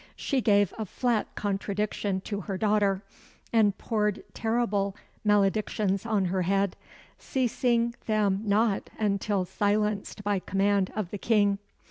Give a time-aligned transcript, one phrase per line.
[0.15, 3.03] She gave a flat contradiction to her daughter,
[3.53, 6.75] and poured terrible maledictions on her head,
[7.19, 11.59] ceasing them not until silenced by command of the King.